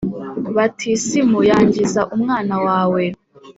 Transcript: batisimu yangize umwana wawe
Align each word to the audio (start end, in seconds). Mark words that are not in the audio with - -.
batisimu 0.55 1.39
yangize 1.49 1.99
umwana 2.15 2.55
wawe 2.65 3.03